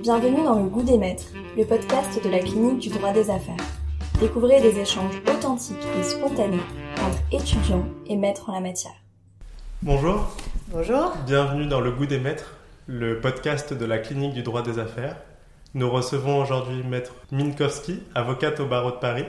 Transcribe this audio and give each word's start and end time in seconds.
Bienvenue 0.00 0.44
dans 0.44 0.54
Le 0.60 0.68
Goût 0.68 0.84
des 0.84 0.96
Maîtres, 0.96 1.32
le 1.56 1.64
podcast 1.64 2.22
de 2.22 2.28
la 2.28 2.38
clinique 2.38 2.78
du 2.78 2.88
droit 2.88 3.12
des 3.12 3.30
affaires. 3.30 3.56
Découvrez 4.20 4.60
des 4.60 4.78
échanges 4.78 5.20
authentiques 5.26 5.76
et 5.98 6.04
spontanés 6.04 6.60
entre 7.00 7.18
étudiants 7.32 7.84
et 8.06 8.16
maîtres 8.16 8.48
en 8.48 8.52
la 8.52 8.60
matière. 8.60 8.94
Bonjour. 9.82 10.36
Bonjour. 10.68 11.12
Bienvenue 11.26 11.66
dans 11.66 11.80
Le 11.80 11.90
Goût 11.90 12.06
des 12.06 12.20
Maîtres, 12.20 12.54
le 12.86 13.20
podcast 13.20 13.74
de 13.74 13.84
la 13.84 13.98
clinique 13.98 14.34
du 14.34 14.42
droit 14.42 14.62
des 14.62 14.78
affaires. 14.78 15.16
Nous 15.74 15.90
recevons 15.90 16.40
aujourd'hui 16.42 16.84
Maître 16.84 17.14
Minkowski, 17.32 18.00
avocate 18.14 18.60
au 18.60 18.66
barreau 18.66 18.92
de 18.92 18.96
Paris. 18.96 19.26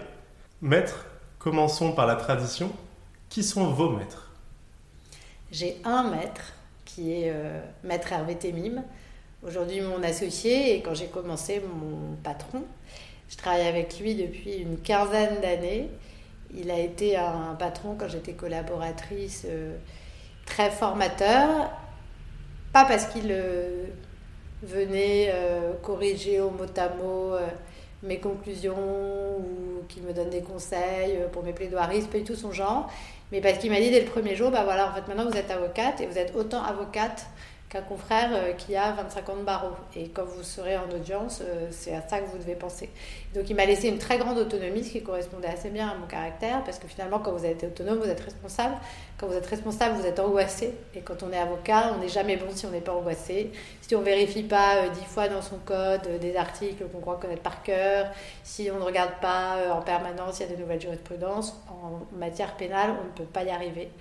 Maître, 0.62 1.08
commençons 1.40 1.94
par 1.94 2.06
la 2.06 2.16
tradition. 2.16 2.72
Qui 3.30 3.44
sont 3.44 3.72
vos 3.72 3.90
maîtres? 3.90 4.32
J'ai 5.52 5.82
un 5.84 6.12
maître 6.12 6.54
qui 6.86 7.12
est 7.12 7.32
euh, 7.34 7.60
Maître 7.84 8.14
Hervé 8.14 8.36
Temim, 8.36 8.84
aujourd'hui 9.46 9.82
mon 9.82 10.04
associé 10.04 10.76
et 10.76 10.82
quand 10.82 10.94
j'ai 10.94 11.08
commencé 11.08 11.62
mon 11.62 12.16
patron. 12.24 12.64
Je 13.30 13.38
travaille 13.38 13.68
avec 13.68 14.00
lui 14.00 14.16
depuis 14.16 14.58
une 14.58 14.78
quinzaine 14.80 15.40
d'années. 15.42 15.90
Il 16.56 16.72
a 16.72 16.80
été 16.80 17.16
un 17.16 17.56
patron 17.58 17.96
quand 17.98 18.08
j'étais 18.08 18.34
collaboratrice 18.34 19.46
euh, 19.48 19.78
très 20.48 20.72
formateur, 20.72 21.70
pas 22.74 22.86
parce 22.86 23.06
qu'il 23.06 23.28
euh, 23.30 23.86
venait 24.64 25.30
euh, 25.32 25.74
corriger 25.84 26.42
au 26.42 26.50
mot 26.50 26.66
à 26.76 26.90
mot 26.90 27.36
mes 28.02 28.18
conclusions 28.18 29.38
ou 29.38 29.84
qu'il 29.88 30.02
me 30.04 30.14
donne 30.14 30.32
des 30.32 30.42
conseils 30.42 31.20
pour 31.32 31.44
mes 31.44 31.54
plaidoiries, 31.54 32.02
c'est 32.02 32.10
pas 32.10 32.18
du 32.18 32.24
tout 32.24 32.36
son 32.36 32.52
genre, 32.52 32.90
mais 33.32 33.42
parce 33.42 33.60
qu'il 33.60 33.70
m'a 33.70 33.80
dit 33.80 33.92
dès 33.92 34.00
le 34.00 34.08
premier 34.08 34.36
jour, 34.36 34.50
bah 34.50 34.64
voilà, 34.64 34.90
en 34.90 34.94
fait 34.94 35.08
maintenant 35.08 35.30
vous 35.30 35.38
êtes 35.38 35.52
avocate 35.52 36.02
et 36.02 36.08
vous 36.08 36.18
êtes 36.18 36.34
autant 36.36 36.64
avocate 36.64 37.28
qu'un 37.70 37.84
confrère 37.84 38.32
euh, 38.34 38.54
qui 38.54 38.76
a 38.76 38.92
25 38.94 39.30
ans 39.30 39.36
de 39.36 39.44
barreau. 39.44 39.76
Et 39.96 40.10
quand 40.10 40.26
vous 40.26 40.42
serez 40.42 40.76
en 40.76 40.90
audience, 40.90 41.42
euh, 41.44 41.68
c'est 41.70 41.94
à 41.94 42.02
ça 42.02 42.20
que 42.20 42.26
vous 42.26 42.40
devez 42.40 42.56
penser. 42.56 42.90
Donc 43.36 43.48
il 43.48 43.56
m'a 43.56 43.66
laissé 43.66 43.90
une 43.90 44.00
très 44.00 44.18
grande 44.18 44.40
autonomie, 44.40 44.84
ce 44.84 44.92
qui 44.92 45.04
correspondait 45.04 45.50
assez 45.50 45.70
bien 45.70 45.88
à 45.88 45.96
mon 45.96 46.08
caractère, 46.08 46.64
parce 46.64 46.80
que 46.80 46.88
finalement, 46.88 47.20
quand 47.20 47.32
vous 47.32 47.46
êtes 47.46 47.64
autonome, 47.64 48.00
vous 48.00 48.10
êtes 48.10 48.22
responsable. 48.22 48.76
Quand 49.20 49.28
vous 49.28 49.36
êtes 49.36 49.46
responsable, 49.46 49.98
vous 49.98 50.06
êtes 50.08 50.20
angoissé. 50.20 50.74
Et 50.96 51.02
quand 51.02 51.22
on 51.22 51.32
est 51.32 51.38
avocat, 51.38 51.94
on 51.96 52.02
n'est 52.02 52.10
jamais 52.10 52.38
bon 52.38 52.48
si 52.52 52.66
on 52.66 52.72
n'est 52.72 52.82
pas 52.82 52.94
angoissé. 52.94 53.52
Si 53.82 53.96
on 53.96 54.02
vérifie 54.02 54.44
pas 54.44 54.78
euh, 54.78 54.90
dix 54.90 55.06
fois 55.06 55.28
dans 55.28 55.44
son 55.44 55.58
code 55.58 56.20
des 56.20 56.36
articles 56.36 56.84
qu'on 56.92 57.00
croit 57.00 57.18
connaître 57.18 57.44
par 57.44 57.62
cœur, 57.62 58.08
si 58.44 58.72
on 58.72 58.80
ne 58.80 58.84
regarde 58.84 59.14
pas 59.22 59.58
en 59.72 59.82
permanence, 59.82 60.40
il 60.40 60.50
y 60.50 60.52
a 60.52 60.56
de 60.56 60.60
nouvelles 60.60 60.82
jurisprudences, 60.82 61.56
en 61.70 62.18
matière 62.18 62.56
pénale, 62.56 62.96
on 63.00 63.06
ne 63.06 63.12
peut 63.12 63.32
pas 63.32 63.44
y 63.44 63.52
arriver. 63.52 63.92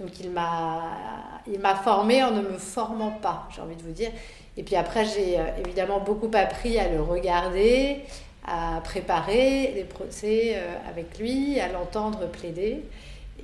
Donc 0.00 0.18
il 0.18 0.30
m'a, 0.30 1.74
formé 1.84 2.22
en 2.22 2.30
ne 2.30 2.40
me 2.40 2.58
formant 2.58 3.10
pas, 3.10 3.48
j'ai 3.54 3.60
envie 3.60 3.76
de 3.76 3.82
vous 3.82 3.92
dire. 3.92 4.10
Et 4.56 4.62
puis 4.62 4.74
après, 4.76 5.04
j'ai 5.04 5.38
euh, 5.38 5.44
évidemment 5.64 6.00
beaucoup 6.00 6.30
appris 6.34 6.78
à 6.78 6.88
le 6.88 7.02
regarder, 7.02 7.98
à 8.46 8.80
préparer 8.82 9.72
les 9.74 9.84
procès 9.84 10.54
euh, 10.54 10.74
avec 10.88 11.18
lui, 11.18 11.60
à 11.60 11.70
l'entendre 11.70 12.26
plaider. 12.28 12.82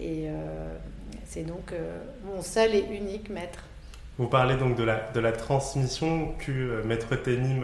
Et 0.00 0.24
euh, 0.28 0.74
c'est 1.24 1.44
donc 1.44 1.72
mon 2.24 2.42
seul 2.42 2.74
et 2.74 2.84
unique 2.90 3.30
maître. 3.30 3.64
Vous 4.18 4.28
parlez 4.28 4.56
donc 4.56 4.76
de 4.76 4.82
la, 4.82 5.10
de 5.12 5.20
la 5.20 5.32
transmission 5.32 6.34
que 6.38 6.82
Maître 6.84 7.16
Ténim 7.16 7.62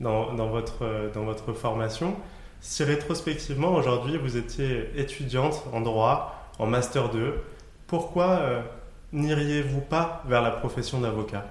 dans, 0.00 0.32
dans, 0.32 0.48
votre, 0.48 1.10
dans 1.14 1.24
votre 1.24 1.52
formation. 1.52 2.14
Si 2.60 2.84
rétrospectivement, 2.84 3.74
aujourd'hui, 3.74 4.16
vous 4.16 4.36
étiez 4.36 4.90
étudiante 4.96 5.64
en 5.72 5.80
droit, 5.80 6.50
en 6.58 6.66
Master 6.66 7.08
2, 7.10 7.34
pourquoi 7.88 8.38
euh, 8.38 8.60
n'iriez-vous 9.12 9.80
pas 9.80 10.22
vers 10.26 10.42
la 10.42 10.52
profession 10.52 11.00
d'avocat? 11.00 11.46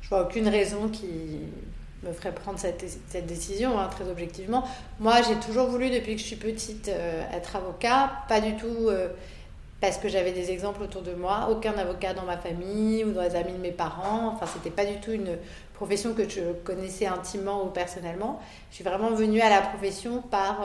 Je 0.00 0.08
vois 0.08 0.22
aucune 0.22 0.48
raison 0.48 0.88
qui 0.88 1.40
me 2.04 2.12
ferait 2.12 2.32
prendre 2.32 2.58
cette, 2.58 3.26
décision, 3.26 3.78
hein, 3.78 3.88
très 3.90 4.08
objectivement. 4.08 4.64
Moi, 5.00 5.20
j'ai 5.22 5.34
toujours 5.34 5.66
voulu, 5.66 5.90
depuis 5.90 6.14
que 6.14 6.22
je 6.22 6.26
suis 6.26 6.36
petite, 6.36 6.88
euh, 6.88 7.22
être 7.32 7.56
avocat. 7.56 8.12
Pas 8.28 8.40
du 8.40 8.56
tout 8.56 8.88
euh, 8.88 9.08
parce 9.80 9.98
que 9.98 10.08
j'avais 10.08 10.30
des 10.30 10.52
exemples 10.52 10.82
autour 10.84 11.02
de 11.02 11.12
moi. 11.12 11.48
Aucun 11.50 11.72
avocat 11.72 12.14
dans 12.14 12.24
ma 12.24 12.38
famille 12.38 13.04
ou 13.04 13.10
dans 13.10 13.22
les 13.22 13.34
amis 13.34 13.52
de 13.52 13.58
mes 13.58 13.72
parents. 13.72 14.28
Enfin, 14.28 14.46
c'était 14.46 14.70
pas 14.70 14.86
du 14.86 15.00
tout 15.00 15.10
une 15.10 15.36
profession 15.74 16.14
que 16.14 16.28
je 16.28 16.52
connaissais 16.64 17.06
intimement 17.06 17.64
ou 17.64 17.70
personnellement. 17.70 18.40
Je 18.70 18.76
suis 18.76 18.84
vraiment 18.84 19.10
venue 19.10 19.40
à 19.40 19.50
la 19.50 19.62
profession 19.62 20.22
par 20.22 20.62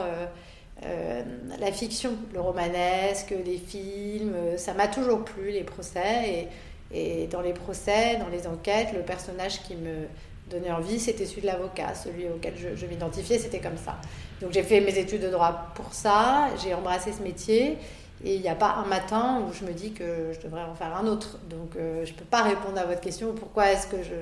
la 0.82 1.72
fiction, 1.72 2.12
le 2.32 2.40
romanesque, 2.40 3.34
les 3.44 3.58
films, 3.58 4.34
euh, 4.34 4.56
ça 4.56 4.74
m'a 4.74 4.88
toujours 4.88 5.24
plu, 5.24 5.50
les 5.50 5.64
procès. 5.64 6.48
Et, 6.92 7.26
dans 7.28 7.40
les 7.40 7.54
procès, 7.54 8.18
dans 8.18 8.28
les 8.28 8.46
enquêtes, 8.46 8.92
le 8.92 9.00
personnage 9.00 9.62
qui 9.62 9.74
me 9.74 10.06
donnait 10.48 10.70
envie, 10.70 11.00
c'était 11.00 11.26
celui 11.26 11.40
de 11.40 11.46
l'avocat, 11.46 11.92
celui 11.94 12.28
auquel 12.28 12.54
je, 12.56 12.76
je 12.76 12.86
m'identifiais, 12.86 13.38
c'était 13.38 13.58
comme 13.58 13.78
ça. 13.78 13.96
Donc 14.40 14.52
j'ai 14.52 14.62
fait 14.62 14.80
mes 14.80 14.96
études 14.96 15.22
de 15.22 15.30
droit 15.30 15.72
pour 15.74 15.92
ça, 15.92 16.50
j'ai 16.62 16.72
embrassé 16.72 17.10
ce 17.12 17.20
métier. 17.20 17.78
Et 18.24 18.36
il 18.36 18.40
n'y 18.40 18.48
a 18.48 18.54
pas 18.54 18.76
un 18.76 18.86
matin 18.86 19.42
où 19.46 19.52
je 19.52 19.64
me 19.64 19.72
dis 19.72 19.92
que 19.92 20.32
je 20.32 20.40
devrais 20.40 20.62
en 20.62 20.74
faire 20.74 20.96
un 20.96 21.06
autre. 21.06 21.38
Donc 21.50 21.76
euh, 21.76 22.04
je 22.04 22.12
ne 22.12 22.16
peux 22.16 22.24
pas 22.24 22.42
répondre 22.42 22.78
à 22.78 22.84
votre 22.84 23.00
question, 23.00 23.32
pourquoi 23.34 23.72
est-ce 23.72 23.86
que 23.86 24.02
je 24.02 24.14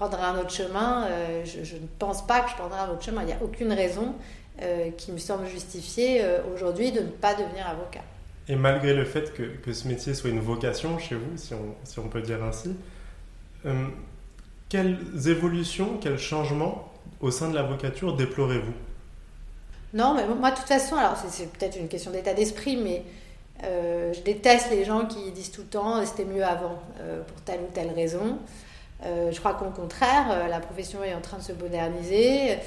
prendrai 0.00 0.22
un 0.22 0.38
autre 0.38 0.50
chemin 0.50 1.06
je, 1.44 1.62
je, 1.62 1.76
ne 1.76 1.86
pense 1.98 2.26
pas 2.26 2.40
que 2.40 2.50
je 2.50 2.56
prendrai 2.56 2.80
un 2.80 2.88
autre 2.88 3.02
chemin. 3.02 3.20
Il 3.22 3.26
n'y 3.26 3.32
a 3.34 3.42
aucune 3.42 3.72
raison. 3.72 4.14
Euh, 4.62 4.90
qui 4.90 5.10
me 5.10 5.16
semble 5.16 5.46
justifier 5.46 6.22
euh, 6.22 6.40
aujourd'hui 6.54 6.92
de 6.92 7.00
ne 7.00 7.06
pas 7.06 7.32
devenir 7.34 7.66
avocat. 7.66 8.02
Et 8.46 8.56
malgré 8.56 8.92
le 8.92 9.06
fait 9.06 9.32
que, 9.32 9.42
que, 9.42 9.72
ce 9.72 9.88
métier 9.88 10.12
soit 10.12 10.28
une 10.28 10.40
vocation 10.40 10.98
chez 10.98 11.14
vous, 11.14 11.34
si 11.36 11.54
on, 11.54 11.74
si 11.84 11.98
on 11.98 12.08
peut 12.08 12.20
dire 12.20 12.44
ainsi, 12.44 12.76
euh, 13.64 13.86
quelles 14.68 14.98
évolutions, 15.28 15.96
quels 15.98 16.18
changements 16.18 16.92
au 17.22 17.30
sein 17.30 17.48
de 17.48 17.54
l'avocature 17.54 18.14
déplorez-vous? 18.14 18.74
Non, 19.94 20.12
mais 20.12 20.26
moi, 20.26 20.50
de 20.50 20.56
toute 20.56 20.66
façon, 20.66 20.96
alors 20.96 21.16
c'est 21.16 21.50
peut-être 21.50 21.78
une 21.78 21.88
question 21.88 22.10
d'état 22.10 22.34
d'esprit, 22.34 22.76
mais 22.76 23.02
je 23.62 24.20
déteste 24.20 24.70
les 24.70 24.84
gens 24.84 25.06
qui 25.06 25.30
disent 25.30 25.52
tout 25.52 25.62
le 25.62 25.68
temps 25.68 26.04
c'était 26.04 26.24
mieux 26.24 26.44
avant 26.44 26.78
pour 27.26 27.40
telle 27.46 27.60
ou 27.60 27.72
telle 27.72 27.92
raison. 27.92 28.38
Je 29.02 29.38
crois 29.38 29.54
qu'au 29.54 29.70
contraire, 29.70 30.48
la 30.48 30.60
profession 30.60 31.02
est 31.02 31.14
en 31.14 31.20
train 31.20 31.38
de 31.38 31.42
se 31.42 31.52
moderniser 31.52 32.58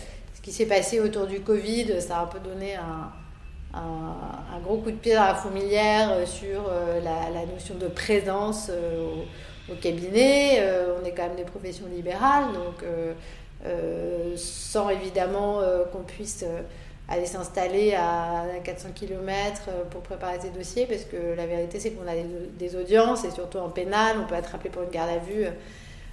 qui 0.44 0.52
s'est 0.52 0.66
passé 0.66 1.00
autour 1.00 1.26
du 1.26 1.40
Covid, 1.40 2.02
ça 2.02 2.20
a 2.20 2.24
un 2.24 2.28
peu 2.28 2.40
donné 2.40 2.76
un, 2.76 4.60
gros 4.62 4.78
coup 4.78 4.92
de 4.92 4.98
pied 4.98 5.16
dans 5.16 5.24
la 5.24 5.36
fourmilière 5.36 6.12
euh, 6.12 6.26
sur 6.26 6.66
euh, 6.70 7.02
la, 7.02 7.46
notion 7.46 7.76
de 7.76 7.88
présence 7.88 8.70
euh, 8.70 9.24
au, 9.70 9.76
cabinet. 9.76 10.62
on 11.02 11.06
est 11.06 11.12
quand 11.12 11.24
même 11.24 11.38
des 11.38 11.44
professions 11.44 11.86
libérales, 11.88 12.52
donc 12.54 12.84
sans 14.36 14.90
évidemment 14.90 15.62
qu'on 15.94 16.04
puisse 16.04 16.44
aller 17.08 17.26
s'installer 17.26 17.94
à 17.94 18.44
400 18.62 18.90
km 18.94 19.70
pour 19.90 20.02
préparer 20.02 20.42
ses 20.42 20.50
dossiers, 20.50 20.86
parce 20.86 21.06
que 21.06 21.34
la 21.38 21.48
vérité 21.48 21.80
c'est 21.80 21.92
qu'on 21.92 22.06
a 22.08 22.16
des, 22.60 22.76
audiences, 22.76 23.24
et 23.24 23.32
surtout 23.32 23.60
en 23.60 23.70
pénal, 23.70 24.18
on 24.22 24.28
peut 24.28 24.36
être 24.36 24.54
appelé 24.54 24.70
pour 24.70 24.84
une 24.84 24.90
garde 24.90 25.12
à 25.12 25.20
vue 25.20 25.46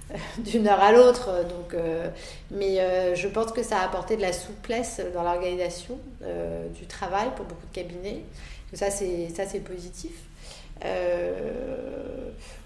d'une 0.37 0.67
heure 0.67 0.79
à 0.79 0.91
l'autre. 0.91 1.29
Donc, 1.47 1.73
euh, 1.73 2.07
mais 2.51 2.79
euh, 2.79 3.15
je 3.15 3.27
pense 3.27 3.51
que 3.51 3.63
ça 3.63 3.79
a 3.79 3.85
apporté 3.85 4.17
de 4.17 4.21
la 4.21 4.33
souplesse 4.33 5.01
dans 5.13 5.23
l'organisation 5.23 5.97
euh, 6.23 6.67
du 6.69 6.85
travail 6.85 7.29
pour 7.35 7.45
beaucoup 7.45 7.67
de 7.67 7.73
cabinets. 7.73 8.23
ça, 8.73 8.89
c'est 8.89 9.29
ça, 9.29 9.45
c'est 9.45 9.59
positif. 9.59 10.13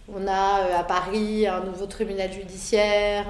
on 0.07 0.27
a 0.27 0.77
à 0.79 0.83
Paris 0.83 1.47
un 1.47 1.61
nouveau 1.61 1.85
tribunal 1.85 2.31
judiciaire, 2.31 3.25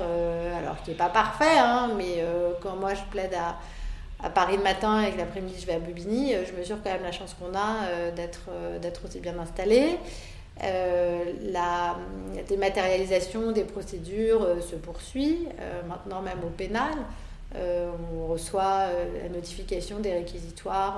alors 0.57 0.81
qui 0.83 0.91
n'est 0.91 0.97
pas 0.97 1.09
parfait, 1.09 1.57
hein, 1.57 1.91
mais 1.97 2.23
quand 2.61 2.75
moi 2.75 2.93
je 2.93 3.01
plaide 3.09 3.33
à, 3.33 3.57
à 4.23 4.29
Paris 4.29 4.57
le 4.57 4.63
matin 4.63 5.01
et 5.01 5.11
que 5.11 5.17
l'après-midi 5.17 5.55
je 5.59 5.65
vais 5.65 5.73
à 5.73 5.79
Bobigny, 5.79 6.33
je 6.33 6.53
mesure 6.59 6.77
quand 6.83 6.91
même 6.91 7.03
la 7.03 7.11
chance 7.11 7.33
qu'on 7.33 7.57
a 7.57 8.11
d'être 8.11 8.49
d'être 8.81 9.05
aussi 9.05 9.19
bien 9.19 9.39
installé. 9.39 9.97
Euh, 10.63 11.33
la 11.51 11.97
dématérialisation 12.47 13.51
des 13.51 13.65
procédures 13.65 14.41
euh, 14.43 14.61
se 14.61 14.75
poursuit, 14.75 15.49
euh, 15.59 15.81
maintenant 15.87 16.21
même 16.21 16.39
au 16.45 16.49
pénal. 16.49 16.93
on 17.53 18.27
reçoit 18.27 18.87
la 19.21 19.29
notification 19.29 19.99
des 19.99 20.11
réquisitoires 20.11 20.97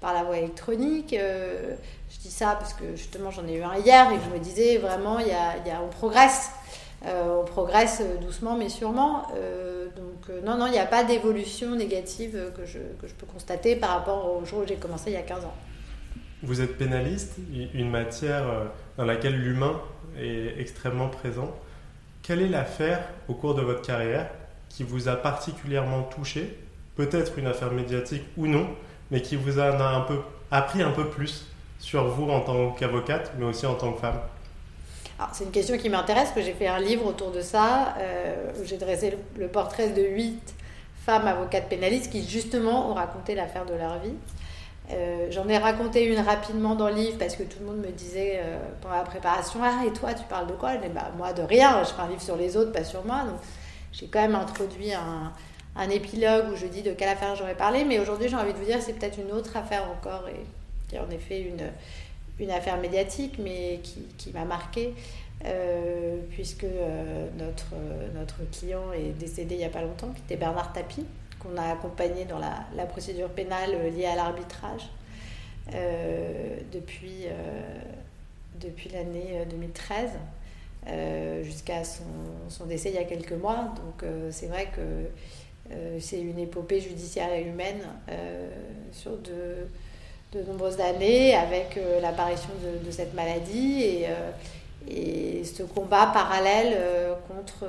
par 0.00 0.12
la 0.12 0.24
voie 0.24 0.38
électronique. 0.38 1.14
je 1.14 2.18
dis 2.20 2.30
ça 2.32 2.56
parce 2.58 2.74
que 2.74 2.96
justement 2.96 3.30
j'en 3.30 3.46
ai 3.46 3.54
eu 3.58 3.62
un 3.62 3.76
hier 3.76 4.10
et 4.10 4.16
je 4.24 4.34
me 4.34 4.42
disais 4.42 4.78
vraiment, 4.78 5.20
y 5.20 5.30
a, 5.30 5.56
y 5.64 5.70
a, 5.70 5.80
on 5.80 5.88
progresse. 5.88 6.50
on 7.06 7.44
progresse 7.44 8.02
doucement 8.20 8.56
mais 8.56 8.68
sûrement. 8.68 9.22
donc 9.94 10.42
non, 10.42 10.56
non, 10.56 10.66
il 10.66 10.72
n'y 10.72 10.80
a 10.80 10.86
pas 10.86 11.04
d'évolution 11.04 11.76
négative 11.76 12.52
que 12.56 12.66
je, 12.66 12.80
que 13.00 13.06
je 13.06 13.14
peux 13.14 13.26
constater 13.26 13.76
par 13.76 13.90
rapport 13.90 14.34
au 14.34 14.44
jour 14.44 14.62
où 14.64 14.66
j'ai 14.66 14.76
commencé 14.76 15.10
il 15.10 15.14
y 15.14 15.16
a 15.16 15.22
15 15.22 15.44
ans. 15.44 15.54
Vous 16.46 16.60
êtes 16.60 16.76
pénaliste, 16.76 17.36
une 17.72 17.90
matière 17.90 18.46
euh, 18.46 18.64
dans 18.98 19.06
laquelle 19.06 19.34
l'humain 19.34 19.80
est 20.20 20.60
extrêmement 20.60 21.08
présent. 21.08 21.50
Quelle 22.22 22.42
est 22.42 22.48
l'affaire 22.48 23.00
au 23.28 23.34
cours 23.34 23.54
de 23.54 23.62
votre 23.62 23.80
carrière 23.80 24.28
qui 24.68 24.82
vous 24.82 25.08
a 25.08 25.16
particulièrement 25.16 26.02
touché 26.02 26.58
Peut-être 26.96 27.38
une 27.38 27.46
affaire 27.46 27.72
médiatique 27.72 28.24
ou 28.36 28.46
non, 28.46 28.68
mais 29.10 29.22
qui 29.22 29.36
vous 29.36 29.58
a 29.58 29.68
un 29.68 30.02
peu 30.02 30.18
appris 30.50 30.82
un 30.82 30.90
peu 30.90 31.08
plus 31.08 31.46
sur 31.78 32.04
vous 32.08 32.30
en 32.30 32.40
tant 32.40 32.72
qu'avocate, 32.72 33.32
mais 33.38 33.46
aussi 33.46 33.64
en 33.64 33.74
tant 33.74 33.92
que 33.92 34.00
femme? 34.00 34.20
C'est 35.32 35.44
une 35.44 35.50
question 35.50 35.78
qui 35.78 35.88
m'intéresse, 35.88 36.30
que 36.32 36.42
j'ai 36.42 36.52
fait 36.52 36.66
un 36.66 36.78
livre 36.78 37.06
autour 37.06 37.30
de 37.30 37.40
ça, 37.40 37.94
où 38.60 38.64
j'ai 38.64 38.76
dressé 38.76 39.16
le, 39.38 39.48
portrait 39.48 39.90
de 39.90 40.02
huit 40.02 40.54
femmes 41.04 41.26
avocates 41.26 41.68
pénalistes 41.68 42.10
qui 42.10 42.26
justement 42.28 42.90
ont 42.90 42.94
raconté 42.94 43.34
l'affaire 43.34 43.64
de 43.64 43.74
leur 43.74 43.98
vie. 43.98 44.14
J'en 45.30 45.48
ai 45.48 45.58
raconté 45.58 46.04
une 46.04 46.20
rapidement 46.20 46.74
dans 46.76 46.88
le 46.88 46.94
livre 46.94 47.18
parce 47.18 47.34
que 47.34 47.42
tout 47.42 47.58
le 47.60 47.66
monde 47.66 47.78
me 47.78 47.90
disait 47.90 48.40
pendant 48.80 48.94
la 48.94 49.02
préparation 49.02 49.60
Ah, 49.62 49.84
et 49.86 49.92
toi, 49.92 50.14
tu 50.14 50.24
parles 50.24 50.46
de 50.46 50.52
quoi? 50.52 50.74
Je 50.74 50.86
dis 50.86 50.92
bah, 50.94 51.10
Moi, 51.16 51.32
de 51.32 51.42
rien. 51.42 51.82
Je 51.82 51.88
fais 51.88 52.02
un 52.02 52.08
livre 52.08 52.22
sur 52.22 52.36
les 52.36 52.56
autres, 52.56 52.70
pas 52.70 52.84
sur 52.84 53.04
moi. 53.04 53.24
Donc, 53.24 53.40
j'ai 53.94 54.06
quand 54.08 54.20
même 54.20 54.34
introduit 54.34 54.92
un, 54.92 55.90
épilogue 55.90 56.52
où 56.52 56.56
je 56.56 56.66
dis 56.66 56.82
de 56.82 56.92
quelle 56.92 57.08
affaire 57.08 57.36
j'aurais 57.36 57.54
parlé, 57.54 57.84
mais 57.84 57.98
aujourd'hui 57.98 58.28
j'ai 58.28 58.36
envie 58.36 58.52
de 58.52 58.58
vous 58.58 58.64
dire 58.64 58.80
c'est 58.80 58.94
peut-être 58.94 59.18
une 59.18 59.32
autre 59.32 59.56
affaire 59.56 59.88
encore, 59.90 60.28
et 60.28 60.44
qui 60.88 60.96
est 60.96 60.98
en 60.98 61.10
effet 61.10 61.46
une, 62.40 62.50
affaire 62.50 62.76
médiatique, 62.78 63.36
mais 63.38 63.80
qui, 63.82 64.32
m'a 64.32 64.44
marqué, 64.44 64.94
euh, 65.44 66.16
puisque 66.30 66.64
euh, 66.64 67.26
notre, 67.38 67.74
notre 68.14 68.38
client 68.50 68.92
est 68.92 69.16
décédé 69.18 69.54
il 69.54 69.58
n'y 69.58 69.64
a 69.64 69.68
pas 69.70 69.82
longtemps, 69.82 70.08
qui 70.08 70.22
était 70.22 70.36
Bernard 70.36 70.72
Tapie, 70.72 71.06
qu'on 71.44 71.56
a 71.56 71.72
accompagné 71.72 72.24
dans 72.24 72.38
la, 72.38 72.86
procédure 72.86 73.28
pénale 73.28 73.92
liée 73.94 74.06
à 74.06 74.16
l'arbitrage 74.16 74.88
euh, 75.74 76.56
depuis, 76.72 77.26
depuis 78.60 78.88
l'année 78.90 79.44
2013. 79.50 80.10
jusqu'à 81.44 81.84
son, 81.84 82.66
décès 82.66 82.90
il 82.90 82.96
y 82.96 82.98
a 82.98 83.04
quelques 83.04 83.32
mois. 83.32 83.72
Donc 83.76 84.04
c'est 84.30 84.48
vrai 84.48 84.68
que 84.74 85.08
euh, 85.72 85.98
c'est 86.00 86.20
une 86.20 86.38
épopée 86.38 86.80
judiciaire 86.80 87.32
et 87.32 87.42
humaine 87.42 87.80
euh, 88.10 88.50
sur 88.92 89.12
de, 89.18 90.42
nombreuses 90.46 90.80
années 90.80 91.34
avec 91.36 91.76
euh, 91.76 92.00
l'apparition 92.00 92.50
de, 92.84 92.90
cette 92.90 93.14
maladie 93.14 94.04
et 94.88 95.44
ce 95.44 95.62
combat 95.62 96.10
parallèle 96.12 96.76
contre, 97.28 97.64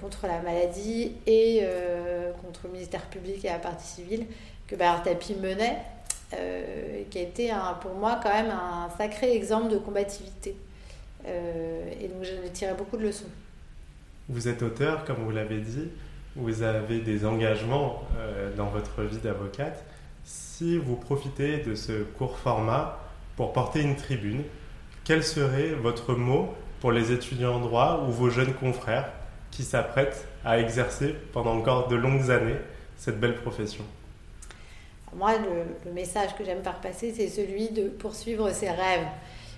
contre 0.00 0.26
la 0.26 0.40
maladie 0.40 1.12
et 1.26 1.62
contre 2.42 2.60
le 2.64 2.70
ministère 2.70 3.02
public 3.02 3.44
et 3.44 3.48
la 3.48 3.58
partie 3.58 3.86
civile 3.86 4.26
que 4.66 4.74
Bernard 4.74 5.02
Tapie 5.02 5.36
menait, 5.36 5.78
qui 7.10 7.18
a 7.18 7.22
été 7.22 7.52
pour 7.80 7.94
moi 7.94 8.18
quand 8.22 8.32
même 8.32 8.50
un 8.50 8.88
sacré 8.98 9.34
exemple 9.34 9.70
de 9.70 9.78
combativité. 9.78 10.56
et 11.24 12.08
donc 12.08 12.24
j'en 12.24 12.44
ai 12.44 12.50
tiré 12.50 12.74
beaucoup 12.74 12.96
de 12.96 13.04
leçons. 13.04 13.30
Vous 14.28 14.48
êtes 14.48 14.62
auteur, 14.62 15.04
comme 15.04 15.18
vous 15.24 15.30
l'avez 15.30 15.60
dit 15.60 15.88
vous 16.36 16.62
avez 16.62 16.98
des 16.98 17.24
engagements 17.24 18.02
euh, 18.18 18.54
dans 18.56 18.66
votre 18.66 19.02
vie 19.02 19.18
d'avocate, 19.18 19.84
si 20.24 20.76
vous 20.78 20.96
profitez 20.96 21.58
de 21.58 21.74
ce 21.74 22.02
court 22.02 22.38
format 22.38 22.98
pour 23.36 23.52
porter 23.52 23.82
une 23.82 23.96
tribune, 23.96 24.42
quel 25.04 25.22
serait 25.22 25.70
votre 25.70 26.14
mot 26.14 26.54
pour 26.80 26.92
les 26.92 27.12
étudiants 27.12 27.56
en 27.56 27.60
droit 27.60 28.04
ou 28.06 28.10
vos 28.10 28.30
jeunes 28.30 28.54
confrères 28.54 29.12
qui 29.54 29.62
s'apprêtent 29.62 30.26
à 30.44 30.58
exercer 30.58 31.14
pendant 31.32 31.56
encore 31.56 31.88
de 31.88 31.96
longues 31.96 32.30
années 32.30 32.56
cette 32.96 33.20
belle 33.20 33.36
profession 33.36 33.84
Moi, 35.14 35.38
le, 35.38 35.64
le 35.86 35.92
message 35.92 36.34
que 36.36 36.44
j'aime 36.44 36.62
faire 36.62 36.80
passer, 36.80 37.12
c'est 37.16 37.28
celui 37.28 37.70
de 37.70 37.88
poursuivre 37.88 38.50
ses 38.50 38.70
rêves. 38.70 39.06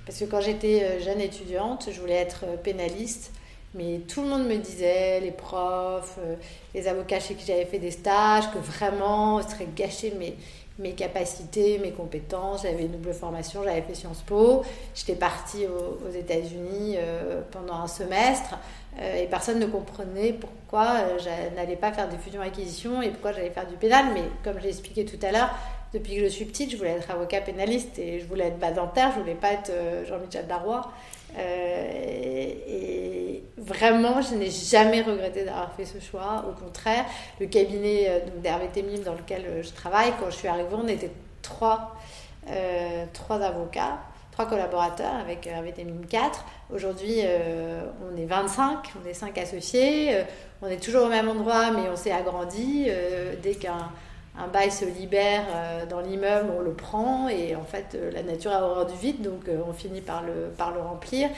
Parce 0.04 0.20
que 0.20 0.25
quand 0.25 0.40
j'étais 0.40 0.84
euh, 0.84 1.00
jeune 1.00 1.20
étudiante, 1.20 1.88
je 1.90 2.00
voulais 2.00 2.14
être 2.14 2.44
euh, 2.44 2.56
pénaliste. 2.56 3.32
Mais 3.76 4.00
tout 4.08 4.23
le 4.23 4.28
monde 4.28 4.46
me 4.46 4.56
disait, 4.56 5.20
les 5.20 5.32
profs, 5.32 6.19
euh, 6.19 6.37
les 6.75 6.88
avocats 6.88 7.20
chez 7.20 7.34
qui 7.34 7.44
j'avais 7.44 7.67
fait 7.67 7.78
des 7.78 7.90
stages, 7.90 8.50
que 8.50 8.58
vraiment, 8.58 9.43
ce 9.43 9.50
serait 9.50 9.69
gâcher 9.76 10.14
mes, 10.19 10.34
mes 10.78 10.93
capacités, 10.93 11.78
mes 11.78 11.90
compétences. 11.90 12.62
J'avais 12.62 12.84
une 12.84 12.93
double 12.93 13.12
formation, 13.12 13.62
j'avais 13.64 13.82
fait 13.82 13.94
Sciences 13.94 14.23
Po. 14.23 14.62
J'étais 14.94 15.14
partie 15.14 15.67
aux, 15.67 16.11
États-Unis 16.11 16.96
euh, 16.96 17.43
pendant 17.50 17.75
un 17.75 17.87
semestre 17.87 18.56
euh, 18.99 19.23
et 19.23 19.26
personne 19.26 19.58
ne 19.58 19.67
comprenait 19.67 20.32
pourquoi 20.32 21.19
je 21.19 21.55
n'allais 21.55 21.76
pas 21.76 21.93
faire 21.93 22.08
des 22.08 22.17
fusions-acquisitions 22.17 23.02
et 23.02 23.11
pourquoi 23.11 23.32
j'allais 23.32 23.50
faire 23.50 23.67
du 23.67 23.76
pénal. 23.76 24.06
Mais 24.14 24.25
comme 24.43 24.58
j'ai 24.61 24.69
expliqué 24.69 25.05
tout 25.05 25.19
à 25.26 25.32
l'heure, 25.32 25.50
depuis 25.93 26.17
que 26.17 26.22
je 26.22 26.29
suis 26.29 26.46
petite, 26.46 26.70
je 26.70 26.79
voulais 26.79 26.90
être 26.90 27.11
avocat 27.11 27.43
pénaliste 27.43 27.99
et 27.99 28.20
je 28.20 28.25
voulais 28.25 28.46
être 28.46 28.58
bas 28.58 28.70
dentaire, 28.70 29.12
je 29.14 29.20
voulais 29.20 29.34
pas 29.34 29.52
être 29.52 29.70
Jean-Michel 30.06 30.46
Darrois. 30.46 30.90
Et 31.38 33.25
vraiment, 33.56 34.20
je 34.20 34.35
n'ai 34.35 34.50
jamais 34.50 35.03
regretté 35.03 35.44
d'avoir 35.44 35.73
fait 35.73 35.85
ce 35.85 35.99
choix. 35.99 36.44
Au 36.49 36.53
contraire, 36.53 37.05
le 37.41 37.47
cabinet 37.47 38.06
euh, 38.08 38.19
d'Hervé 38.43 38.69
Temim 38.69 39.03
dans 39.05 39.14
lequel 39.14 39.44
euh, 39.47 39.62
je 39.62 39.70
travaille, 39.70 40.12
quand 40.20 40.31
je 40.31 40.37
suis 40.37 40.49
arrivée, 40.49 40.69
on 40.73 40.88
était 40.88 41.11
trois, 41.43 41.97
trois 43.12 43.41
avocats, 43.43 43.99
trois 44.31 44.47
collaborateurs 44.47 45.14
avec 45.14 45.47
Hervé 45.47 45.73
Temim 45.73 46.05
4. 46.08 46.44
Aujourd'hui, 46.73 47.20
on 48.05 48.17
est 48.17 48.25
25, 48.25 48.93
on 49.03 49.08
est 49.08 49.14
5 49.14 49.37
associés. 49.38 50.25
on 50.62 50.69
est 50.69 50.82
toujours 50.82 51.05
au 51.05 51.08
même 51.08 51.29
endroit, 51.29 51.73
mais 51.73 51.88
on 51.91 51.97
s'est 51.97 52.12
agrandi. 52.12 52.88
dès 53.43 53.55
qu'un 53.55 53.91
un 54.38 54.49
bail 54.49 54.70
se 54.70 54.85
libère 54.85 55.44
euh, 55.55 55.87
dans 55.87 56.00
l'immeuble, 56.00 56.50
on 56.56 56.61
le 56.61 56.73
prend 56.73 57.29
et 57.29 57.56
en 57.56 57.64
fait 57.64 57.94
euh, 57.94 58.11
la 58.11 58.23
nature 58.23 58.53
a 58.53 58.62
horreur 58.62 58.87
du 58.87 58.94
vide, 58.94 59.23
donc 59.23 59.49
euh, 59.49 59.58
on 59.67 59.73
finit 59.73 60.03
par 60.03 60.23
le, 60.23 60.50
par 60.56 60.73
le 60.73 60.81
remplir. 60.81 61.31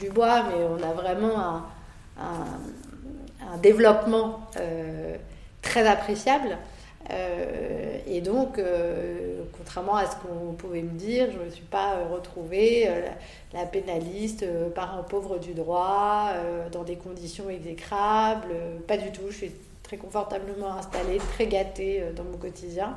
Du 0.00 0.10
bois, 0.10 0.44
mais 0.44 0.64
on 0.64 0.82
a 0.82 0.92
vraiment 0.92 1.62
un, 2.18 3.58
développement 3.62 4.40
très 5.62 5.86
appréciable. 5.86 6.58
et 8.08 8.20
donc, 8.20 8.60
contrairement 9.56 9.94
à 9.94 10.06
ce 10.06 10.16
qu'on 10.16 10.54
pouvait 10.54 10.82
me 10.82 10.98
dire, 10.98 11.28
je 11.32 11.38
ne 11.38 11.44
me 11.44 11.50
suis 11.50 11.64
pas 11.64 11.98
retrouvée 12.10 12.88
la, 13.52 13.60
la, 13.60 13.66
pénaliste, 13.66 14.44
parent 14.74 15.04
pauvre 15.04 15.38
du 15.38 15.54
droit, 15.54 16.30
dans 16.72 16.82
des 16.82 16.96
conditions 16.96 17.48
exécrables. 17.48 18.54
pas 18.88 18.96
du 18.96 19.12
tout. 19.12 19.30
Je 19.30 19.36
suis 19.36 19.52
très 19.86 19.96
confortablement 19.96 20.74
installée, 20.74 21.18
très 21.34 21.46
gâtée 21.46 22.02
euh, 22.02 22.12
dans 22.12 22.24
mon 22.24 22.36
quotidien. 22.36 22.96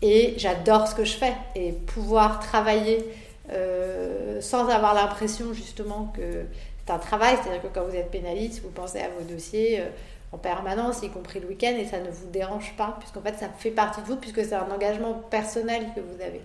Et 0.00 0.34
j'adore 0.38 0.88
ce 0.88 0.94
que 0.94 1.04
je 1.04 1.12
fais. 1.12 1.34
Et 1.54 1.72
pouvoir 1.72 2.40
travailler 2.40 3.04
euh, 3.50 4.40
sans 4.40 4.68
avoir 4.68 4.94
l'impression 4.94 5.52
justement 5.52 6.12
que 6.16 6.44
c'est 6.86 6.92
un 6.92 6.98
travail, 6.98 7.36
c'est-à-dire 7.42 7.62
que 7.62 7.68
quand 7.68 7.84
vous 7.84 7.96
êtes 7.96 8.10
pénaliste, 8.10 8.62
vous 8.62 8.70
pensez 8.70 9.00
à 9.00 9.08
vos 9.08 9.22
dossiers 9.22 9.80
euh, 9.80 9.84
en 10.32 10.38
permanence, 10.38 11.02
y 11.02 11.10
compris 11.10 11.40
le 11.40 11.48
week-end, 11.48 11.74
et 11.78 11.84
ça 11.84 12.00
ne 12.00 12.10
vous 12.10 12.28
dérange 12.30 12.74
pas, 12.76 12.96
puisqu'en 12.98 13.20
fait 13.20 13.34
ça 13.38 13.48
fait 13.58 13.70
partie 13.70 14.00
de 14.00 14.06
vous, 14.06 14.16
puisque 14.16 14.44
c'est 14.44 14.54
un 14.54 14.70
engagement 14.70 15.14
personnel 15.14 15.86
que 15.94 16.00
vous 16.00 16.22
avez. 16.22 16.40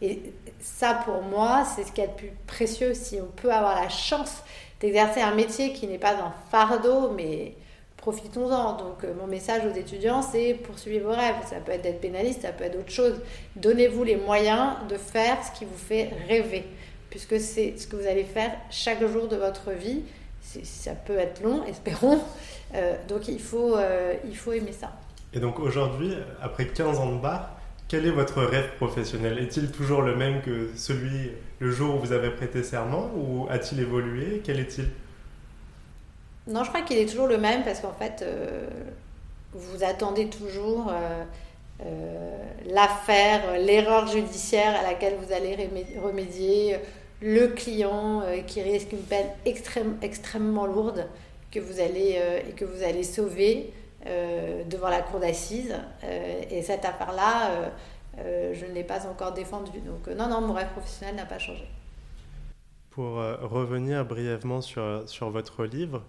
Et 0.00 0.32
ça, 0.60 0.94
pour 1.04 1.22
moi, 1.22 1.64
c'est 1.64 1.84
ce 1.84 1.92
qui 1.92 2.00
est 2.00 2.06
le 2.06 2.12
plus 2.12 2.32
précieux, 2.46 2.94
si 2.94 3.20
on 3.20 3.26
peut 3.26 3.52
avoir 3.52 3.80
la 3.80 3.88
chance 3.88 4.42
d'exercer 4.80 5.20
un 5.20 5.34
métier 5.34 5.72
qui 5.72 5.86
n'est 5.86 5.98
pas 5.98 6.14
un 6.14 6.32
fardeau, 6.50 7.10
mais 7.10 7.54
profitons-en. 8.02 8.76
Donc 8.76 9.04
euh, 9.04 9.14
mon 9.18 9.26
message 9.26 9.62
aux 9.64 9.74
étudiants, 9.74 10.20
c'est 10.20 10.54
poursuivez 10.54 10.98
vos 10.98 11.12
rêves. 11.12 11.36
Ça 11.46 11.56
peut 11.56 11.72
être 11.72 11.82
d'être 11.82 12.00
pénaliste, 12.00 12.42
ça 12.42 12.52
peut 12.52 12.64
être 12.64 12.78
autre 12.78 12.90
chose. 12.90 13.14
Donnez-vous 13.56 14.04
les 14.04 14.16
moyens 14.16 14.74
de 14.90 14.96
faire 14.96 15.38
ce 15.42 15.58
qui 15.58 15.64
vous 15.64 15.78
fait 15.78 16.10
rêver, 16.28 16.64
puisque 17.08 17.40
c'est 17.40 17.78
ce 17.78 17.86
que 17.86 17.96
vous 17.96 18.06
allez 18.06 18.24
faire 18.24 18.52
chaque 18.70 19.06
jour 19.06 19.28
de 19.28 19.36
votre 19.36 19.70
vie. 19.70 20.02
Ça 20.40 20.94
peut 20.94 21.16
être 21.16 21.42
long, 21.42 21.64
espérons. 21.66 22.20
Euh, 22.74 22.96
donc 23.08 23.28
il 23.28 23.40
faut, 23.40 23.76
euh, 23.76 24.14
il 24.26 24.36
faut 24.36 24.52
aimer 24.52 24.72
ça. 24.72 24.92
Et 25.32 25.40
donc 25.40 25.58
aujourd'hui, 25.60 26.14
après 26.42 26.66
15 26.66 26.98
ans 26.98 27.12
de 27.12 27.20
bar, 27.20 27.56
quel 27.88 28.06
est 28.06 28.10
votre 28.10 28.42
rêve 28.42 28.70
professionnel? 28.76 29.38
Est-il 29.38 29.70
toujours 29.70 30.02
le 30.02 30.16
même 30.16 30.42
que 30.42 30.70
celui 30.74 31.30
le 31.58 31.70
jour 31.70 31.94
où 31.94 31.98
vous 31.98 32.12
avez 32.12 32.30
prêté 32.30 32.62
serment 32.62 33.10
ou 33.14 33.46
a-t-il 33.48 33.80
évolué? 33.80 34.40
Quel 34.42 34.58
est-il? 34.58 34.88
Non, 36.48 36.64
je 36.64 36.70
crois 36.70 36.82
qu'il 36.82 36.98
est 36.98 37.06
toujours 37.06 37.28
le 37.28 37.38
même 37.38 37.62
parce 37.62 37.80
qu'en 37.80 37.92
fait, 37.92 38.22
euh, 38.22 38.66
vous 39.52 39.84
attendez 39.84 40.28
toujours 40.28 40.88
euh, 40.90 41.24
euh, 41.84 42.36
l'affaire, 42.66 43.58
l'erreur 43.58 44.08
judiciaire 44.08 44.78
à 44.78 44.82
laquelle 44.82 45.14
vous 45.22 45.32
allez 45.32 45.56
remédier, 46.02 46.78
le 47.20 47.48
client 47.48 48.22
qui 48.48 48.60
risque 48.62 48.92
une 48.92 49.02
peine 49.02 49.28
extrême, 49.44 49.96
extrêmement 50.02 50.66
lourde 50.66 51.06
que 51.52 51.60
vous 51.60 51.80
allez, 51.80 52.20
et 52.48 52.50
que 52.52 52.64
vous 52.64 52.82
allez 52.82 53.04
sauver 53.04 53.72
devant 54.68 54.88
la 54.88 55.02
cour 55.02 55.20
d'assises. 55.20 55.76
et 56.50 56.62
cette 56.62 56.84
affaire-là, 56.84 57.70
je 58.16 58.66
ne 58.66 58.72
l'ai 58.72 58.82
pas 58.82 59.06
encore 59.06 59.34
défendue. 59.34 59.78
Donc 59.86 60.08
non, 60.08 60.26
non, 60.28 60.40
mon 60.40 60.52
rêve 60.52 60.72
professionnel 60.72 61.14
n'a 61.14 61.24
pas 61.24 61.38
changé. 61.38 61.64
Pour 62.90 63.12
revenir 63.12 64.04
brièvement 64.04 64.60
sur, 64.60 65.04
sur 65.06 65.30
votre 65.30 65.64
livre, 65.64 66.02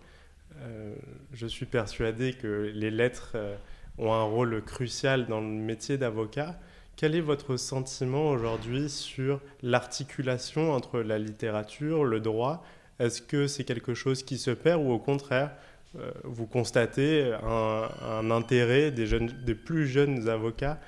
je 1.33 1.47
suis 1.47 1.65
persuadé 1.65 2.33
que 2.33 2.71
les 2.73 2.91
lettres 2.91 3.31
euh, 3.35 3.55
ont 3.97 4.13
un 4.13 4.23
rôle 4.23 4.61
crucial 4.63 5.27
dans 5.27 5.41
le 5.41 5.47
métier 5.47 5.97
d'avocat. 5.97 6.59
Quel 6.95 7.15
est 7.15 7.21
votre 7.21 7.57
sentiment 7.57 8.29
aujourd'hui 8.29 8.89
sur 8.89 9.41
l'articulation 9.61 10.71
entre 10.71 11.01
la 11.01 11.17
littérature, 11.17 12.03
le 12.05 12.19
droit? 12.19 12.63
Est-ce 12.99 13.21
que 13.21 13.47
c'est 13.47 13.63
quelque 13.63 13.93
chose 13.93 14.23
qui 14.23 14.37
se 14.37 14.51
perd 14.51 14.81
ou 14.81 14.91
au 14.91 14.99
contraire, 14.99 15.51
euh, 15.99 16.11
vous 16.23 16.45
constatez 16.45 17.33
un, 17.43 18.31
intérêt 18.31 18.91
des, 18.91 19.55
plus 19.55 19.87
jeunes 19.87 20.29
avocats 20.29 20.79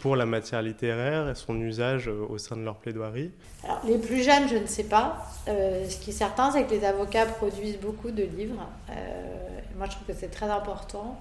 pour 0.00 0.16
la 0.16 0.26
matière 0.26 0.62
littéraire 0.62 1.28
et 1.28 1.34
son 1.34 1.60
usage 1.60 2.08
au 2.08 2.38
sein 2.38 2.56
de 2.56 2.62
leur 2.62 2.76
plaidoirie 2.76 3.30
Alors, 3.64 3.80
les 3.86 3.98
plus 3.98 4.22
jeunes, 4.22 4.48
je 4.48 4.56
ne 4.56 4.66
sais 4.66 4.84
pas. 4.84 5.26
ce 5.46 5.96
qui 6.00 6.10
est 6.10 6.14
certain, 6.14 6.50
c'est 6.50 6.64
que 6.64 6.70
les 6.72 6.84
avocats 6.84 7.26
produisent 7.26 7.78
beaucoup 7.78 8.10
de 8.10 8.24
livres. 8.24 8.66
moi, 9.76 9.86
je 9.86 9.90
trouve 9.92 10.06
que 10.08 10.12
c'est 10.12 10.30
très 10.30 10.50
important 10.50 11.20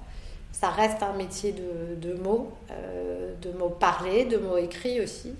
ça 0.53 0.69
reste 0.69 1.01
un 1.03 1.13
métier 1.13 1.53
de, 1.53 2.13
mots, 2.13 2.53
euh, 2.71 3.33
de 3.41 3.51
mots 3.51 3.69
parlés, 3.69 4.25
de 4.25 4.37
mots 4.37 4.57
écrits 4.57 5.01
aussi. 5.01 5.33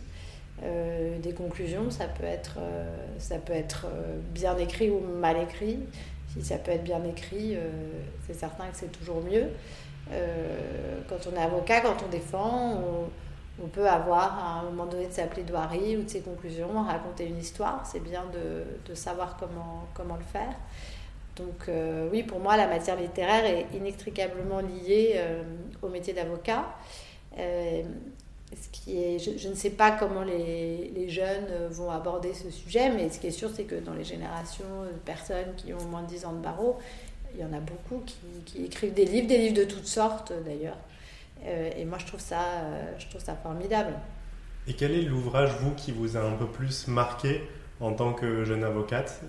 Euh, 0.63 1.17
des 1.19 1.33
conclusions, 1.33 1.89
ça 1.91 2.05
peut 2.05 2.25
être, 2.25 2.57
euh, 2.57 2.85
ça 3.19 3.37
peut 3.37 3.53
être 3.53 3.85
bien 4.33 4.57
écrit 4.57 4.89
ou 4.89 4.99
mal 4.99 5.37
écrit. 5.37 5.79
Si 6.33 6.43
ça 6.43 6.57
peut 6.57 6.71
être 6.71 6.83
bien 6.83 7.03
écrit, 7.05 7.55
c'est 8.25 8.33
certain 8.33 8.65
que 8.65 8.75
c'est 8.75 8.91
toujours 8.91 9.21
mieux. 9.21 9.49
Quand 10.09 11.27
on 11.31 11.35
est 11.35 11.43
avocat, 11.43 11.81
quand 11.81 11.95
on 12.05 12.09
défend, 12.09 12.81
on, 13.61 13.67
peut 13.67 13.87
avoir 13.87 14.37
à 14.37 14.59
un 14.59 14.63
moment 14.63 14.85
donné 14.85 15.07
de 15.07 15.13
sa 15.13 15.25
plaidoirie 15.25 15.97
ou 15.97 16.03
de 16.03 16.09
ses 16.09 16.21
conclusions, 16.21 16.83
raconter 16.83 17.27
une 17.27 17.39
histoire. 17.39 17.85
C'est 17.89 18.01
bien 18.01 18.23
de, 18.33 18.95
savoir 18.95 19.37
comment, 19.37 20.15
le 20.15 20.23
faire. 20.23 20.53
Donc 21.35 21.67
euh, 21.67 22.09
oui, 22.11 22.23
pour 22.23 22.39
moi, 22.39 22.57
la 22.57 22.67
matière 22.67 22.95
littéraire 22.99 23.45
est 23.45 23.65
inextricablement 23.75 24.59
liée 24.59 25.13
euh, 25.15 25.43
au 25.81 25.89
métier 25.89 26.13
d'avocat. 26.13 26.65
Euh, 27.39 27.83
ce 28.55 28.69
qui 28.71 28.97
est, 29.01 29.17
je, 29.17 29.49
ne 29.49 29.55
sais 29.55 29.71
pas 29.71 29.91
comment 29.91 30.23
les, 30.23 30.91
les, 30.93 31.09
jeunes 31.09 31.47
vont 31.71 31.89
aborder 31.89 32.35
ce 32.35 32.51
sujet, 32.51 32.91
mais 32.91 33.09
ce 33.09 33.19
qui 33.19 33.25
est 33.25 33.31
sûr, 33.31 33.49
c'est 33.51 33.63
que 33.63 33.73
dans 33.73 33.95
les 33.95 34.03
générations 34.03 34.83
de 34.85 34.99
personnes 34.99 35.55
qui 35.57 35.73
ont 35.73 35.83
moins 35.89 36.03
de 36.03 36.07
10 36.07 36.25
ans 36.25 36.33
de 36.33 36.43
barreau, 36.43 36.77
il 37.33 37.41
y 37.41 37.43
en 37.43 37.53
a 37.53 37.59
beaucoup 37.59 38.03
qui, 38.05 38.15
qui 38.45 38.65
écrivent 38.65 38.93
des 38.93 39.05
livres, 39.05 39.27
des 39.27 39.37
livres 39.37 39.55
de 39.55 39.63
toutes 39.63 39.87
sortes 39.87 40.33
d'ailleurs. 40.45 40.77
et 41.45 41.85
moi, 41.85 41.97
je 41.97 42.05
trouve, 42.05 42.19
ça, 42.19 42.41
je 42.99 43.07
trouve 43.07 43.21
ça 43.21 43.35
formidable. 43.35 43.93
Et 44.67 44.73
quel 44.73 44.91
est 44.91 45.01
l'ouvrage, 45.01 45.51
vous, 45.59 45.71
qui 45.71 45.91
vous 45.91 46.15
a 46.15 46.21
un 46.21 46.33
peu 46.33 46.47
plus 46.47 46.87
marqué 46.87 47.41
en 47.79 47.93
tant 47.93 48.13
que 48.13 48.45
jeune 48.45 48.63
avocate 48.63 49.21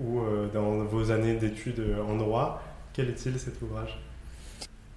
ou 0.00 0.20
euh, 0.20 0.48
dans 0.52 0.84
vos 0.84 1.10
années 1.10 1.34
d'études 1.34 1.80
euh, 1.80 2.02
en 2.02 2.16
droit? 2.16 2.62
Quel 2.92 3.08
est-il 3.08 3.38
cet 3.38 3.60
ouvrage? 3.62 3.98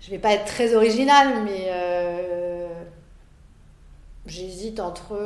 Je 0.02 0.08
ne 0.08 0.12
vais 0.12 0.22
pas 0.22 0.34
être 0.34 0.46
très 0.46 0.76
original, 0.76 1.44
mais 1.44 1.68
euh, 1.70 2.68
j'hésite 4.28 4.80
entre 4.80 5.18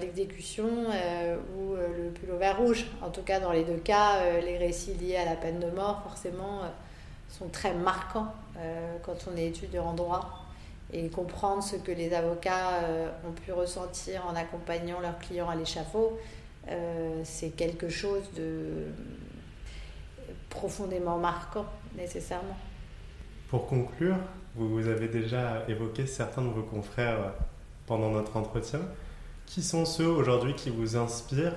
l'exécution 0.00 0.66
ou 0.66 1.74
le 1.74 2.10
pull 2.10 2.30
au 2.30 2.36
vert 2.36 2.58
rouge. 2.58 2.86
En 3.02 3.10
tout 3.10 3.22
cas, 3.22 3.40
dans 3.40 3.52
les 3.52 3.64
deux 3.64 3.76
cas, 3.76 4.40
les 4.40 4.58
récits 4.58 4.94
liés 4.94 5.16
à 5.16 5.24
la 5.24 5.36
peine 5.36 5.60
de 5.60 5.70
mort, 5.70 6.02
forcément, 6.02 6.60
sont 7.28 7.48
très 7.48 7.74
marquants 7.74 8.32
quand 9.02 9.26
on 9.32 9.36
est 9.36 9.46
étudiant 9.46 9.86
en 9.86 9.94
droit. 9.94 10.44
Et 10.92 11.08
comprendre 11.08 11.62
ce 11.62 11.76
que 11.76 11.90
les 11.90 12.12
avocats 12.14 12.80
ont 13.26 13.32
pu 13.32 13.52
ressentir 13.52 14.26
en 14.26 14.36
accompagnant 14.36 15.00
leurs 15.00 15.18
clients 15.18 15.48
à 15.48 15.56
l'échafaud, 15.56 16.18
euh, 16.68 17.20
c'est 17.24 17.50
quelque 17.50 17.88
chose 17.88 18.22
de 18.36 18.86
profondément 20.48 21.18
marquant, 21.18 21.66
nécessairement. 21.96 22.56
Pour 23.48 23.66
conclure, 23.66 24.16
vous 24.54 24.88
avez 24.88 25.08
déjà 25.08 25.64
évoqué 25.68 26.06
certains 26.06 26.42
de 26.42 26.48
vos 26.48 26.62
confrères 26.62 27.34
pendant 27.86 28.10
notre 28.10 28.36
entretien. 28.36 28.80
Qui 29.46 29.62
sont 29.62 29.84
ceux 29.84 30.06
aujourd'hui 30.06 30.54
qui 30.54 30.70
vous 30.70 30.96
inspirent 30.96 31.56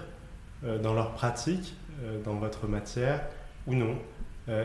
euh, 0.63 0.77
dans 0.77 0.93
leur 0.93 1.13
pratique, 1.13 1.75
euh, 2.03 2.21
dans 2.23 2.35
votre 2.35 2.67
matière 2.67 3.21
ou 3.65 3.75
non, 3.75 3.95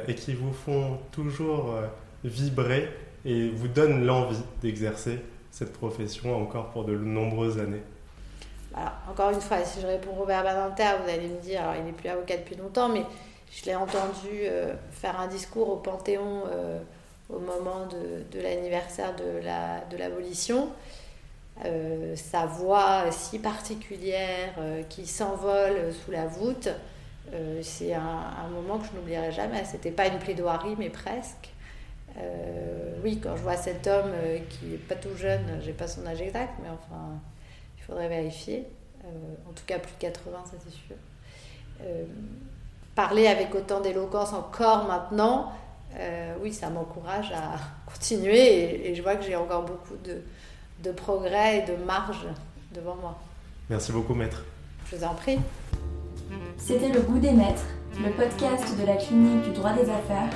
et 0.06 0.14
qui 0.14 0.32
vous 0.32 0.52
font 0.52 1.00
toujours 1.10 1.74
vibrer 2.22 2.88
et 3.24 3.48
vous 3.48 3.66
donnent 3.66 4.04
l'envie 4.04 4.44
d'exercer 4.60 5.18
cette 5.50 5.72
profession 5.72 6.40
encore 6.40 6.70
pour 6.70 6.84
de 6.84 6.96
nombreuses 6.96 7.58
années 7.58 7.82
encore 9.10 9.30
une 9.30 9.40
fois, 9.40 9.64
si 9.64 9.80
je 9.80 9.86
réponds 9.86 10.12
Robert 10.12 10.42
Badinter, 10.42 11.02
vous 11.02 11.10
allez 11.10 11.28
me 11.28 11.40
dire, 11.40 11.62
alors 11.62 11.74
il 11.76 11.84
n'est 11.84 11.92
plus 11.92 12.08
avocat 12.08 12.36
depuis 12.36 12.56
longtemps, 12.56 12.88
mais 12.88 13.04
je 13.50 13.66
l'ai 13.66 13.74
entendu 13.74 14.28
euh, 14.44 14.74
faire 14.90 15.20
un 15.20 15.26
discours 15.26 15.68
au 15.68 15.76
Panthéon 15.76 16.44
euh, 16.50 16.78
au 17.28 17.38
moment 17.38 17.86
de, 17.86 18.40
l'anniversaire 18.40 19.14
de 19.16 19.98
l'abolition. 19.98 20.56
La, 20.56 20.70
euh, 21.64 22.16
sa 22.16 22.46
voix 22.46 23.10
si 23.10 23.38
particulière 23.38 24.54
qui 24.88 25.06
s'envole 25.06 25.92
sous 25.92 26.10
la 26.10 26.26
voûte, 26.26 26.68
c'est 27.62 27.94
un, 27.94 28.48
moment 28.52 28.78
que 28.78 28.86
je 28.86 28.92
n'oublierai 28.98 29.32
jamais. 29.32 29.64
C'était 29.64 29.90
pas 29.90 30.06
une 30.06 30.18
plaidoirie, 30.18 30.74
mais 30.78 30.90
presque. 30.90 31.50
oui, 33.02 33.20
quand 33.22 33.36
je 33.36 33.42
vois 33.42 33.56
cet 33.56 33.86
homme 33.86 34.12
qui 34.50 34.66
n'est 34.66 34.76
pas 34.76 34.96
tout 34.96 35.16
jeune, 35.16 35.60
j'ai 35.64 35.72
pas 35.72 35.86
son 35.86 36.06
âge 36.06 36.20
exact, 36.20 36.54
mais 36.62 36.68
enfin, 36.68 37.20
il 37.78 37.82
faudrait 37.84 38.08
vérifier. 38.08 38.66
Euh, 39.04 39.08
en 39.48 39.52
tout 39.52 39.64
cas 39.66 39.78
plus 39.78 39.92
de 39.94 39.98
80, 39.98 40.38
ça 40.44 40.56
c'est 40.62 40.70
sûr. 40.70 40.96
Euh, 41.82 42.04
parler 42.94 43.26
avec 43.26 43.52
autant 43.54 43.80
d'éloquence 43.80 44.32
encore 44.32 44.86
maintenant, 44.86 45.52
euh, 45.98 46.36
oui, 46.40 46.52
ça 46.52 46.70
m'encourage 46.70 47.32
à 47.32 47.56
continuer 47.92 48.90
et, 48.90 48.94
je 48.94 49.02
vois 49.02 49.16
que 49.16 49.24
j'ai 49.24 49.34
encore 49.34 49.64
beaucoup 49.64 49.96
de, 50.04 50.22
de, 50.82 50.92
progrès 50.92 51.58
et 51.58 51.62
de 51.62 51.84
marge 51.84 52.26
devant 52.74 52.96
moi. 52.96 53.18
Merci 53.70 53.92
beaucoup, 53.92 54.14
maître. 54.14 54.44
Je 54.90 54.96
vous 54.96 55.04
en 55.04 55.14
prie. 55.14 55.38
C'était 56.56 56.88
Le 56.88 57.00
Goût 57.00 57.18
des 57.18 57.32
Maîtres, 57.32 57.66
le 57.98 58.10
podcast 58.10 58.78
de 58.78 58.86
la 58.86 58.96
clinique 58.96 59.42
du 59.42 59.50
droit 59.50 59.72
des 59.72 59.88
affaires 59.90 60.30